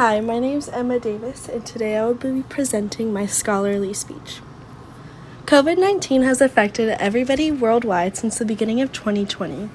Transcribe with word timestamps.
Hi, 0.00 0.18
my 0.20 0.38
name 0.38 0.56
is 0.56 0.70
Emma 0.70 0.98
Davis, 0.98 1.46
and 1.46 1.66
today 1.66 1.98
I 1.98 2.06
will 2.06 2.14
be 2.14 2.42
presenting 2.48 3.12
my 3.12 3.26
scholarly 3.26 3.92
speech. 3.92 4.40
COVID 5.44 5.76
19 5.76 6.22
has 6.22 6.40
affected 6.40 6.88
everybody 6.98 7.50
worldwide 7.50 8.16
since 8.16 8.38
the 8.38 8.46
beginning 8.46 8.80
of 8.80 8.92
2020. 8.92 9.68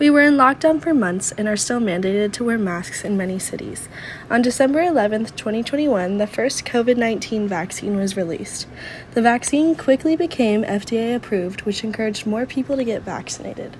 We 0.00 0.10
were 0.10 0.22
in 0.22 0.34
lockdown 0.34 0.82
for 0.82 0.92
months 0.92 1.30
and 1.30 1.46
are 1.46 1.56
still 1.56 1.78
mandated 1.78 2.32
to 2.32 2.44
wear 2.44 2.58
masks 2.58 3.04
in 3.04 3.16
many 3.16 3.38
cities. 3.38 3.88
On 4.28 4.42
December 4.42 4.82
11, 4.82 5.26
2021, 5.26 6.18
the 6.18 6.26
first 6.26 6.64
COVID 6.64 6.96
19 6.96 7.46
vaccine 7.46 7.94
was 7.94 8.16
released. 8.16 8.66
The 9.12 9.22
vaccine 9.22 9.76
quickly 9.76 10.16
became 10.16 10.64
FDA 10.64 11.14
approved, 11.14 11.62
which 11.62 11.84
encouraged 11.84 12.26
more 12.26 12.46
people 12.46 12.74
to 12.74 12.82
get 12.82 13.02
vaccinated. 13.02 13.76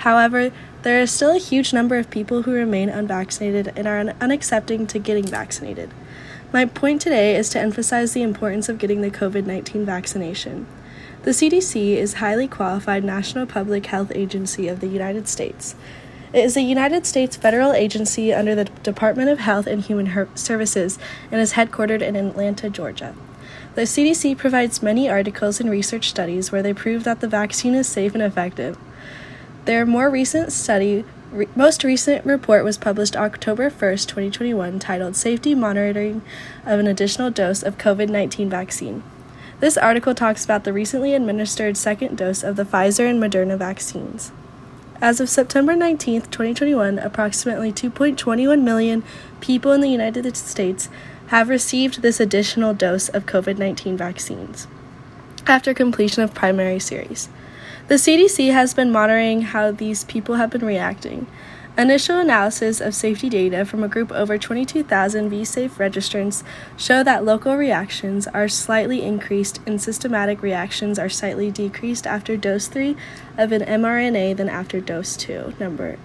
However, 0.00 0.50
there 0.82 0.98
is 1.02 1.10
still 1.10 1.32
a 1.32 1.38
huge 1.38 1.74
number 1.74 1.98
of 1.98 2.08
people 2.08 2.42
who 2.42 2.52
remain 2.52 2.88
unvaccinated 2.88 3.70
and 3.76 3.86
are 3.86 4.02
unaccepting 4.14 4.88
to 4.88 4.98
getting 4.98 5.26
vaccinated. 5.26 5.92
My 6.54 6.64
point 6.64 7.02
today 7.02 7.36
is 7.36 7.50
to 7.50 7.60
emphasize 7.60 8.14
the 8.14 8.22
importance 8.22 8.70
of 8.70 8.78
getting 8.78 9.02
the 9.02 9.10
COVID 9.10 9.44
19 9.44 9.84
vaccination. 9.84 10.66
The 11.24 11.32
CDC 11.32 11.96
is 11.96 12.14
highly 12.14 12.48
qualified 12.48 13.04
national 13.04 13.44
public 13.44 13.84
health 13.86 14.10
agency 14.14 14.68
of 14.68 14.80
the 14.80 14.86
United 14.86 15.28
States. 15.28 15.74
It 16.32 16.44
is 16.46 16.56
a 16.56 16.62
United 16.62 17.04
States 17.04 17.36
federal 17.36 17.72
agency 17.72 18.32
under 18.32 18.54
the 18.54 18.64
Department 18.64 19.28
of 19.28 19.40
Health 19.40 19.66
and 19.66 19.82
Human 19.82 20.06
Her- 20.06 20.30
Services 20.34 20.98
and 21.30 21.42
is 21.42 21.52
headquartered 21.52 22.00
in 22.00 22.16
Atlanta, 22.16 22.70
Georgia. 22.70 23.14
The 23.74 23.82
CDC 23.82 24.38
provides 24.38 24.82
many 24.82 25.10
articles 25.10 25.60
and 25.60 25.70
research 25.70 26.08
studies 26.08 26.50
where 26.50 26.62
they 26.62 26.72
prove 26.72 27.04
that 27.04 27.20
the 27.20 27.28
vaccine 27.28 27.74
is 27.74 27.86
safe 27.86 28.14
and 28.14 28.22
effective. 28.22 28.78
Their 29.66 29.84
more 29.84 30.08
recent 30.08 30.52
study, 30.52 31.04
re- 31.30 31.48
most 31.54 31.84
recent 31.84 32.24
report 32.24 32.64
was 32.64 32.78
published 32.78 33.14
October 33.14 33.70
1st, 33.70 34.08
2021, 34.08 34.78
titled 34.78 35.16
Safety 35.16 35.54
Monitoring 35.54 36.22
of 36.64 36.80
an 36.80 36.86
Additional 36.86 37.30
Dose 37.30 37.62
of 37.62 37.76
COVID 37.76 38.08
19 38.08 38.48
Vaccine. 38.48 39.02
This 39.60 39.76
article 39.76 40.14
talks 40.14 40.44
about 40.44 40.64
the 40.64 40.72
recently 40.72 41.12
administered 41.14 41.76
second 41.76 42.16
dose 42.16 42.42
of 42.42 42.56
the 42.56 42.64
Pfizer 42.64 43.08
and 43.08 43.22
Moderna 43.22 43.58
vaccines. 43.58 44.32
As 45.02 45.20
of 45.20 45.28
September 45.28 45.76
19, 45.76 46.22
2021, 46.22 46.98
approximately 46.98 47.70
2.21 47.70 48.62
million 48.62 49.02
people 49.40 49.72
in 49.72 49.82
the 49.82 49.90
United 49.90 50.34
States 50.36 50.88
have 51.26 51.50
received 51.50 52.00
this 52.00 52.18
additional 52.18 52.72
dose 52.72 53.10
of 53.10 53.26
COVID 53.26 53.58
19 53.58 53.96
vaccines 53.96 54.66
after 55.46 55.74
completion 55.74 56.22
of 56.22 56.34
primary 56.34 56.78
series. 56.78 57.28
The 57.90 57.96
CDC 57.96 58.52
has 58.52 58.72
been 58.72 58.92
monitoring 58.92 59.42
how 59.42 59.72
these 59.72 60.04
people 60.04 60.36
have 60.36 60.50
been 60.50 60.64
reacting. 60.64 61.26
Initial 61.76 62.20
analysis 62.20 62.80
of 62.80 62.94
safety 62.94 63.28
data 63.28 63.64
from 63.64 63.82
a 63.82 63.88
group 63.88 64.12
over 64.12 64.38
22,000 64.38 65.28
VSafe 65.28 65.70
registrants 65.70 66.44
show 66.76 67.02
that 67.02 67.24
local 67.24 67.56
reactions 67.56 68.28
are 68.28 68.46
slightly 68.46 69.02
increased 69.02 69.58
and 69.66 69.82
systematic 69.82 70.40
reactions 70.40 71.00
are 71.00 71.08
slightly 71.08 71.50
decreased 71.50 72.06
after 72.06 72.36
dose 72.36 72.68
3 72.68 72.94
of 73.36 73.50
an 73.50 73.62
mRNA 73.62 74.36
than 74.36 74.48
after 74.48 74.80
dose 74.80 75.16
2 75.16 75.54
number. 75.58 75.98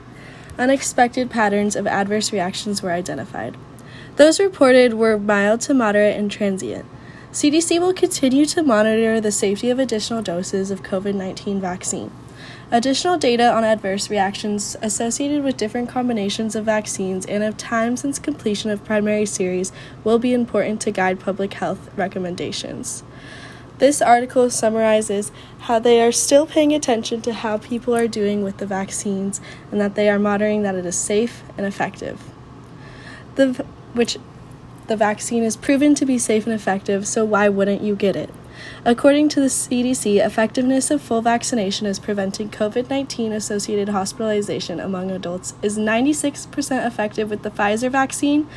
Unexpected 0.57 1.29
patterns 1.29 1.75
of 1.75 1.85
adverse 1.85 2.33
reactions 2.33 2.81
were 2.81 2.93
identified. 2.93 3.55
Those 4.15 4.39
reported 4.39 4.95
were 4.95 5.19
mild 5.19 5.61
to 5.61 5.75
moderate 5.75 6.17
and 6.17 6.31
transient. 6.31 6.87
CDC 7.35 7.81
will 7.81 7.93
continue 7.93 8.45
to 8.45 8.63
monitor 8.63 9.19
the 9.19 9.29
safety 9.29 9.69
of 9.69 9.77
additional 9.77 10.21
doses 10.21 10.71
of 10.71 10.83
COVID 10.83 11.15
19 11.15 11.59
vaccine. 11.59 12.09
Additional 12.71 13.17
data 13.17 13.51
on 13.51 13.65
adverse 13.65 14.09
reactions 14.09 14.77
associated 14.81 15.43
with 15.43 15.57
different 15.57 15.89
combinations 15.89 16.55
of 16.55 16.63
vaccines 16.63 17.25
and 17.25 17.43
of 17.43 17.57
time 17.57 17.97
since 17.97 18.19
completion 18.19 18.71
of 18.71 18.85
primary 18.85 19.25
series 19.25 19.73
will 20.05 20.17
be 20.17 20.33
important 20.33 20.79
to 20.79 20.91
guide 20.91 21.19
public 21.19 21.55
health 21.55 21.89
recommendations. 21.97 23.03
This 23.79 24.01
article 24.01 24.49
summarizes 24.49 25.33
how 25.59 25.79
they 25.79 26.01
are 26.01 26.13
still 26.13 26.45
paying 26.45 26.73
attention 26.73 27.21
to 27.23 27.33
how 27.33 27.57
people 27.57 27.93
are 27.93 28.07
doing 28.07 28.43
with 28.43 28.59
the 28.59 28.65
vaccines 28.65 29.41
and 29.73 29.81
that 29.81 29.95
they 29.95 30.07
are 30.07 30.19
monitoring 30.19 30.63
that 30.63 30.75
it 30.75 30.85
is 30.85 30.95
safe 30.95 31.43
and 31.57 31.65
effective. 31.67 32.23
The 33.35 33.65
which 33.91 34.17
the 34.87 34.95
vaccine 34.95 35.43
is 35.43 35.57
proven 35.57 35.95
to 35.95 36.05
be 36.05 36.17
safe 36.17 36.45
and 36.45 36.53
effective, 36.53 37.07
so 37.07 37.25
why 37.25 37.49
wouldn't 37.49 37.81
you 37.81 37.95
get 37.95 38.15
it? 38.15 38.29
According 38.85 39.29
to 39.29 39.39
the 39.39 39.47
CDC, 39.47 40.23
effectiveness 40.23 40.91
of 40.91 41.01
full 41.01 41.21
vaccination 41.21 41.87
as 41.87 41.99
preventing 41.99 42.49
COVID 42.49 42.89
19 42.89 43.31
associated 43.31 43.89
hospitalization 43.89 44.79
among 44.79 45.11
adults 45.11 45.55
is 45.61 45.77
96% 45.77 46.85
effective 46.85 47.29
with 47.29 47.43
the 47.43 47.51
Pfizer 47.51 47.91
vaccine 47.91 48.47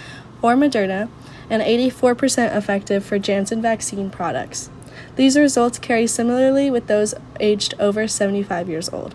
or 0.43 0.55
Moderna 0.55 1.09
and 1.50 1.62
84% 1.62 2.55
effective 2.55 3.05
for 3.05 3.19
Janssen 3.19 3.62
vaccine 3.62 4.10
products. 4.10 4.71
These 5.16 5.37
results 5.37 5.78
carry 5.78 6.06
similarly 6.06 6.71
with 6.71 6.87
those 6.87 7.15
aged 7.41 7.75
over 7.78 8.06
75 8.06 8.69
years 8.69 8.89
old. 8.91 9.15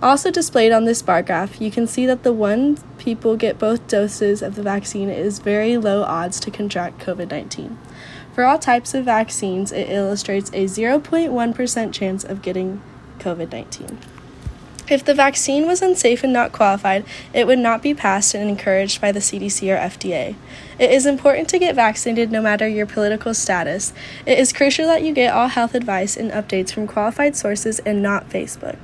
Also 0.00 0.30
displayed 0.30 0.70
on 0.70 0.84
this 0.84 1.02
bar 1.02 1.22
graph, 1.22 1.60
you 1.60 1.72
can 1.72 1.86
see 1.86 2.06
that 2.06 2.22
the 2.22 2.32
one 2.32 2.78
people 2.98 3.36
get 3.36 3.58
both 3.58 3.88
doses 3.88 4.42
of 4.42 4.54
the 4.54 4.62
vaccine 4.62 5.08
is 5.08 5.40
very 5.40 5.76
low 5.76 6.02
odds 6.04 6.38
to 6.38 6.52
contract 6.52 7.00
COVID 7.00 7.30
19. 7.30 7.76
For 8.32 8.44
all 8.44 8.58
types 8.58 8.94
of 8.94 9.04
vaccines, 9.04 9.72
it 9.72 9.90
illustrates 9.90 10.50
a 10.50 10.66
0.1% 10.66 11.92
chance 11.92 12.22
of 12.22 12.42
getting 12.42 12.80
COVID 13.18 13.50
19. 13.50 13.98
If 14.88 15.04
the 15.04 15.14
vaccine 15.14 15.66
was 15.66 15.82
unsafe 15.82 16.22
and 16.22 16.32
not 16.32 16.52
qualified, 16.52 17.04
it 17.34 17.48
would 17.48 17.58
not 17.58 17.82
be 17.82 17.92
passed 17.92 18.34
and 18.34 18.48
encouraged 18.48 19.00
by 19.00 19.10
the 19.10 19.18
CDC 19.18 19.68
or 19.68 19.76
FDA. 19.76 20.36
It 20.78 20.92
is 20.92 21.06
important 21.06 21.48
to 21.48 21.58
get 21.58 21.74
vaccinated 21.74 22.30
no 22.30 22.40
matter 22.40 22.68
your 22.68 22.86
political 22.86 23.34
status. 23.34 23.92
It 24.24 24.38
is 24.38 24.52
crucial 24.52 24.86
that 24.86 25.02
you 25.02 25.12
get 25.12 25.34
all 25.34 25.48
health 25.48 25.74
advice 25.74 26.16
and 26.16 26.30
updates 26.30 26.72
from 26.72 26.86
qualified 26.86 27.36
sources 27.36 27.80
and 27.80 28.00
not 28.00 28.30
Facebook. 28.30 28.78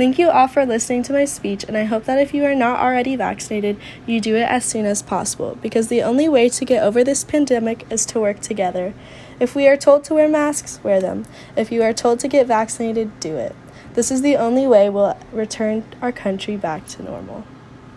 Thank 0.00 0.18
you 0.18 0.30
all 0.30 0.48
for 0.48 0.64
listening 0.64 1.02
to 1.02 1.12
my 1.12 1.26
speech, 1.26 1.62
and 1.64 1.76
I 1.76 1.84
hope 1.84 2.04
that 2.04 2.18
if 2.18 2.32
you 2.32 2.46
are 2.46 2.54
not 2.54 2.80
already 2.80 3.16
vaccinated, 3.16 3.76
you 4.06 4.18
do 4.18 4.34
it 4.34 4.48
as 4.48 4.64
soon 4.64 4.86
as 4.86 5.02
possible, 5.02 5.58
because 5.60 5.88
the 5.88 6.02
only 6.02 6.26
way 6.26 6.48
to 6.48 6.64
get 6.64 6.82
over 6.82 7.04
this 7.04 7.22
pandemic 7.22 7.84
is 7.92 8.06
to 8.06 8.18
work 8.18 8.40
together. 8.40 8.94
If 9.38 9.54
we 9.54 9.68
are 9.68 9.76
told 9.76 10.04
to 10.04 10.14
wear 10.14 10.26
masks, 10.26 10.80
wear 10.82 11.02
them. 11.02 11.26
If 11.54 11.70
you 11.70 11.82
are 11.82 11.92
told 11.92 12.18
to 12.20 12.28
get 12.28 12.46
vaccinated, 12.46 13.20
do 13.20 13.36
it. 13.36 13.54
This 13.92 14.10
is 14.10 14.22
the 14.22 14.38
only 14.38 14.66
way 14.66 14.88
we'll 14.88 15.18
return 15.32 15.84
our 16.00 16.12
country 16.12 16.56
back 16.56 16.86
to 16.86 17.02
normal. 17.02 17.44